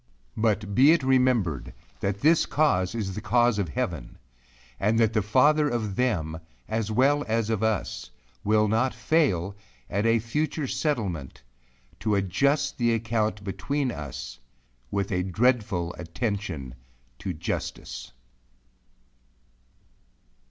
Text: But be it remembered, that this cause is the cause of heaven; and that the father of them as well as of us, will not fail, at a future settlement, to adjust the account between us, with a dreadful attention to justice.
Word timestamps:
But 0.35 0.73
be 0.73 0.93
it 0.93 1.03
remembered, 1.03 1.75
that 1.99 2.21
this 2.21 2.47
cause 2.47 2.95
is 2.95 3.13
the 3.13 3.21
cause 3.21 3.59
of 3.59 3.69
heaven; 3.69 4.17
and 4.79 4.97
that 4.99 5.13
the 5.13 5.21
father 5.21 5.69
of 5.69 5.95
them 5.95 6.39
as 6.67 6.89
well 6.89 7.23
as 7.27 7.51
of 7.51 7.61
us, 7.61 8.09
will 8.43 8.67
not 8.67 8.95
fail, 8.95 9.55
at 9.91 10.07
a 10.07 10.17
future 10.17 10.65
settlement, 10.65 11.43
to 11.99 12.15
adjust 12.15 12.79
the 12.79 12.95
account 12.95 13.43
between 13.43 13.91
us, 13.91 14.39
with 14.89 15.11
a 15.11 15.21
dreadful 15.21 15.93
attention 15.99 16.73
to 17.19 17.31
justice. 17.31 18.11